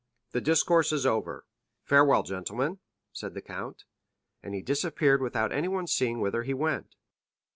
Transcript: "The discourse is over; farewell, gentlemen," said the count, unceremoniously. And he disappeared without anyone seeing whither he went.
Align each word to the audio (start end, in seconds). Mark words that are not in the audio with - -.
"The 0.31 0.41
discourse 0.41 0.91
is 0.91 1.05
over; 1.05 1.45
farewell, 1.83 2.23
gentlemen," 2.23 2.79
said 3.11 3.35
the 3.35 3.41
count, 3.43 3.83
unceremoniously. 4.41 4.41
And 4.41 4.55
he 4.55 4.61
disappeared 4.63 5.21
without 5.21 5.51
anyone 5.51 5.85
seeing 5.85 6.19
whither 6.19 6.41
he 6.41 6.55
went. 6.55 6.95